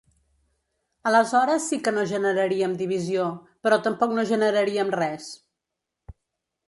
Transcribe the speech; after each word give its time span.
Aleshores 1.09 1.67
sí 1.73 1.79
que 1.87 1.93
no 1.97 2.05
generaríem 2.13 2.73
divisió, 2.79 3.27
però 3.67 3.79
tampoc 3.89 4.17
no 4.21 4.25
generaríem 4.33 4.91
res. 5.03 5.29